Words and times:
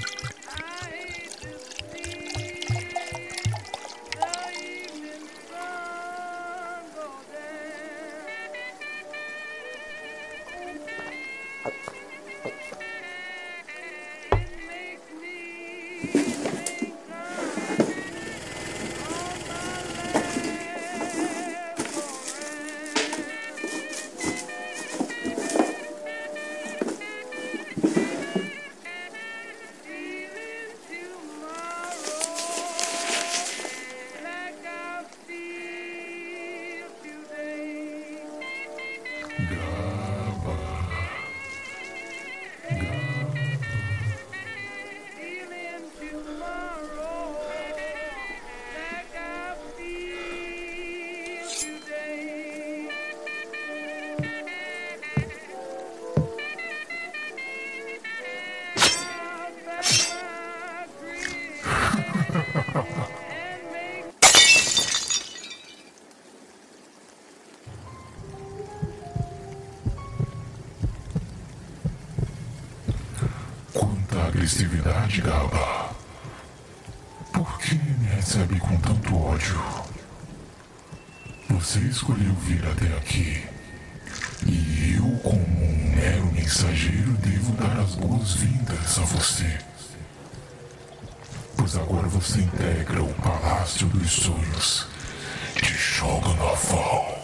you 0.00 0.39
God. 39.48 39.79
Festividade, 74.40 75.20
Gaba? 75.20 75.90
Por 77.30 77.58
que 77.58 77.74
me 77.74 78.06
recebe 78.06 78.58
com 78.58 78.74
tanto 78.78 79.14
ódio? 79.14 79.60
Você 81.50 81.78
escolheu 81.80 82.34
vir 82.36 82.64
até 82.66 82.86
aqui. 82.96 83.44
E 84.46 84.96
eu, 84.96 85.18
como 85.18 85.42
um 85.42 85.92
mero 85.94 86.32
mensageiro, 86.32 87.12
devo 87.18 87.52
dar 87.52 87.80
as 87.80 87.94
boas-vindas 87.96 88.98
a 88.98 89.02
você. 89.02 89.58
Pois 91.58 91.76
agora 91.76 92.08
você 92.08 92.40
integra 92.40 93.02
o 93.02 93.12
Palácio 93.14 93.88
dos 93.88 94.10
Sonhos 94.10 94.86
de 95.62 95.74
Jogo 95.74 96.30
Naval. 96.30 97.19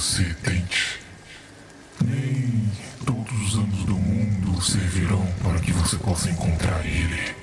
Você 0.00 0.24
tente, 0.42 0.98
nem 2.02 2.70
todos 3.04 3.32
os 3.48 3.54
anos 3.58 3.84
do 3.84 3.94
mundo 3.94 4.62
servirão 4.62 5.26
para 5.42 5.60
que 5.60 5.72
você 5.72 5.96
possa 5.98 6.30
encontrar 6.30 6.86
ele. 6.86 7.34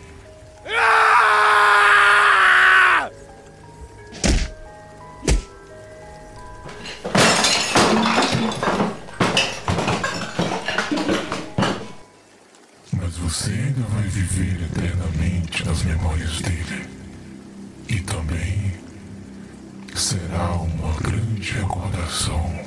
Mas 12.91 13.17
você 13.17 13.51
ainda 13.51 13.83
vai 13.83 14.07
viver 14.07 14.63
eternamente 14.63 15.63
nas 15.63 15.83
memórias 15.83 16.41
dele. 16.41 16.96
Grande 21.47 21.53
recordação 21.53 22.59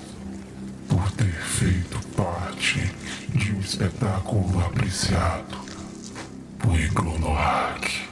por 0.89 1.11
ter 1.13 1.33
feito 1.33 1.99
parte 2.17 2.91
de 3.35 3.53
um 3.53 3.61
espetáculo 3.61 4.61
apreciado 4.61 5.59
por 6.59 6.79
Iglonoark. 6.79 8.10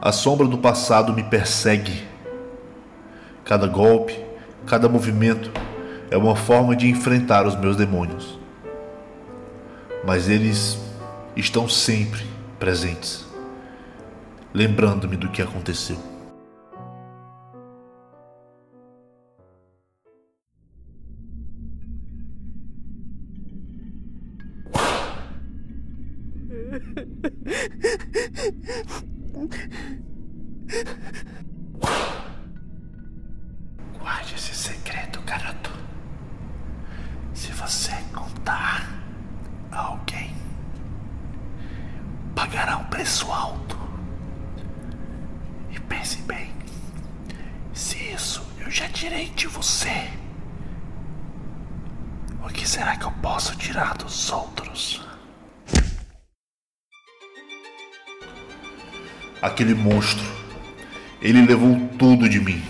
A 0.00 0.12
sombra 0.12 0.46
do 0.46 0.56
passado 0.56 1.12
me 1.12 1.24
persegue. 1.24 2.06
Cada 3.44 3.66
golpe, 3.66 4.16
cada 4.64 4.88
movimento 4.88 5.50
é 6.08 6.16
uma 6.16 6.36
forma 6.36 6.76
de 6.76 6.88
enfrentar 6.88 7.44
os 7.48 7.56
meus 7.56 7.76
demônios. 7.76 8.38
Mas 10.06 10.28
eles 10.28 10.78
estão 11.34 11.68
sempre 11.68 12.24
presentes, 12.60 13.26
lembrando-me 14.54 15.16
do 15.16 15.28
que 15.30 15.42
aconteceu. 15.42 15.98
Guarde 33.98 34.34
esse 34.34 34.54
segredo, 34.54 35.20
garoto. 35.22 35.70
Se 37.32 37.52
você 37.52 37.92
contar 38.12 38.88
a 39.70 39.78
alguém, 39.78 40.34
pagará 42.34 42.78
um 42.78 42.84
preço 42.86 43.30
alto. 43.30 43.78
E 45.70 45.78
pense 45.80 46.20
bem: 46.22 46.52
se 47.72 47.96
isso 48.12 48.44
eu 48.58 48.70
já 48.70 48.88
tirei 48.88 49.28
de 49.30 49.46
você, 49.46 50.10
o 52.42 52.48
que 52.48 52.68
será 52.68 52.96
que 52.96 53.04
eu 53.04 53.12
posso 53.22 53.56
tirar 53.56 53.96
dos 53.96 54.30
outros? 54.32 55.07
Aquele 59.40 59.74
monstro, 59.74 60.24
ele 61.20 61.44
levou 61.44 61.78
tudo 61.98 62.28
de 62.28 62.40
mim. 62.40 62.62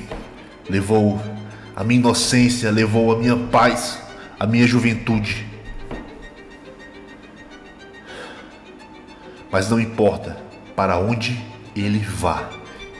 Levou 0.68 1.20
a 1.74 1.84
minha 1.84 2.00
inocência, 2.00 2.70
levou 2.70 3.12
a 3.12 3.18
minha 3.18 3.36
paz, 3.36 4.02
a 4.38 4.46
minha 4.46 4.66
juventude. 4.66 5.46
Mas 9.50 9.70
não 9.70 9.80
importa 9.80 10.36
para 10.76 10.98
onde 10.98 11.40
ele 11.74 11.98
vá, 11.98 12.48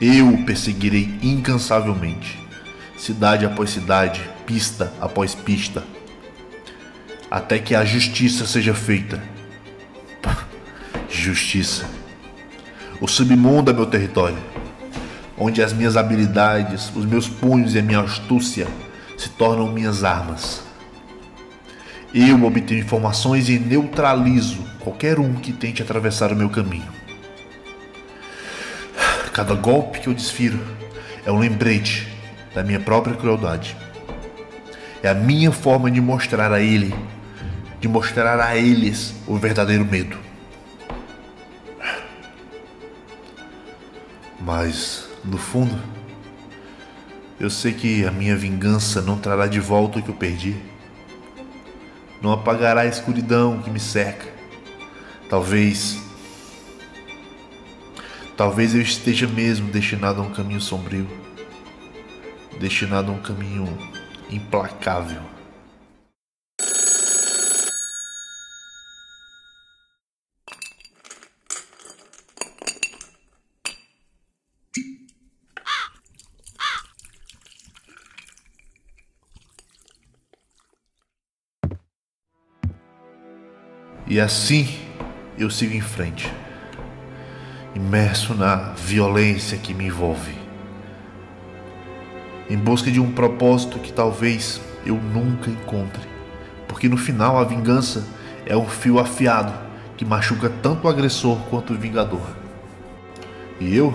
eu 0.01 0.29
o 0.29 0.45
perseguirei 0.45 1.19
incansavelmente, 1.23 2.39
cidade 2.97 3.45
após 3.45 3.71
cidade, 3.71 4.21
pista 4.47 4.93
após 5.01 5.35
pista, 5.35 5.85
até 7.31 7.59
que 7.59 7.75
a 7.75 7.85
justiça 7.85 8.47
seja 8.47 8.75
feita. 8.75 9.23
Justiça. 11.11 11.87
O 13.01 13.07
submundo 13.07 13.71
é 13.71 13.75
meu 13.75 13.87
território, 13.87 14.39
onde 15.39 15.63
as 15.63 15.73
minhas 15.73 15.97
habilidades, 15.97 16.91
os 16.97 17.05
meus 17.05 17.29
punhos 17.29 17.77
e 17.77 17.79
a 17.79 17.83
minha 17.83 18.01
astúcia 18.01 18.67
se 19.17 19.29
tornam 19.29 19.71
minhas 19.71 20.03
armas. 20.03 20.63
Eu 22.13 22.45
obtenho 22.45 22.81
informações 22.81 23.49
e 23.49 23.57
neutralizo 23.57 24.65
qualquer 24.81 25.21
um 25.21 25.35
que 25.35 25.53
tente 25.53 25.81
atravessar 25.81 26.33
o 26.33 26.37
meu 26.37 26.51
caminho. 26.51 26.89
Cada 29.33 29.55
golpe 29.55 30.01
que 30.01 30.09
eu 30.09 30.15
desfiro 30.15 30.59
é 31.25 31.31
um 31.31 31.39
lembrete 31.39 32.09
da 32.53 32.65
minha 32.65 32.81
própria 32.81 33.15
crueldade. 33.15 33.77
É 35.05 35.09
a 35.09 35.15
minha 35.15 35.53
forma 35.53 35.89
de 35.89 36.01
mostrar 36.01 36.51
a 36.53 36.61
ele, 36.61 36.93
de 37.79 37.87
mostrar 37.87 38.41
a 38.41 38.57
eles 38.57 39.15
o 39.25 39.37
verdadeiro 39.37 39.85
medo. 39.85 40.28
Mas, 44.49 45.07
no 45.23 45.37
fundo, 45.37 45.79
eu 47.39 47.51
sei 47.51 47.75
que 47.75 48.07
a 48.07 48.11
minha 48.11 48.35
vingança 48.35 49.03
não 49.03 49.19
trará 49.19 49.47
de 49.47 49.61
volta 49.61 49.99
o 49.99 50.03
que 50.03 50.09
eu 50.09 50.15
perdi. 50.15 50.57
Não 52.23 52.33
apagará 52.33 52.81
a 52.81 52.87
escuridão 52.87 53.61
que 53.61 53.69
me 53.69 53.79
cerca. 53.79 54.27
Talvez. 55.29 56.01
Talvez 58.39 58.75
eu 58.75 58.81
esteja 58.81 59.27
mesmo 59.27 59.71
destinado 59.71 60.23
a 60.23 60.25
um 60.25 60.33
caminho 60.33 60.63
sombrio. 60.63 61.07
Destinado 62.59 63.13
a 63.13 63.15
um 63.17 63.21
caminho 63.21 63.69
implacável. 64.31 65.21
E 84.09 84.19
assim 84.19 84.67
eu 85.37 85.51
sigo 85.51 85.75
em 85.75 85.83
frente, 85.83 86.33
imerso 87.75 88.35
na 88.35 88.73
violência 88.73 89.59
que 89.59 89.75
me 89.75 89.85
envolve, 89.85 90.35
em 92.49 92.57
busca 92.57 92.91
de 92.91 92.99
um 92.99 93.13
propósito 93.13 93.79
que 93.79 93.93
talvez 93.93 94.63
eu 94.87 94.95
nunca 94.95 95.51
encontre, 95.51 96.09
porque 96.67 96.89
no 96.89 96.97
final 96.97 97.39
a 97.39 97.45
vingança 97.45 98.07
é 98.47 98.57
um 98.57 98.67
fio 98.67 98.99
afiado 98.99 99.53
que 99.99 100.07
machuca 100.07 100.51
tanto 100.63 100.87
o 100.87 100.91
agressor 100.91 101.37
quanto 101.51 101.75
o 101.75 101.77
vingador. 101.77 102.27
E 103.61 103.77
eu, 103.77 103.93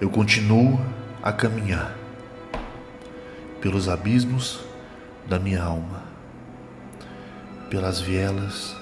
eu 0.00 0.08
continuo 0.08 0.80
a 1.22 1.32
caminhar 1.32 1.94
pelos 3.60 3.90
abismos 3.90 4.60
da 5.26 5.38
minha 5.38 5.62
alma, 5.62 6.07
pelas 7.70 8.00
vielas, 8.00 8.76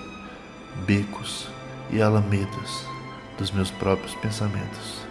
becos 0.87 1.49
e 1.91 2.01
alamedas 2.01 2.87
dos 3.39 3.51
meus 3.51 3.71
próprios 3.71 4.15
pensamentos, 4.17 5.07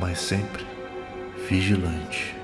mas 0.00 0.18
sempre 0.18 0.64
vigilante. 1.48 2.39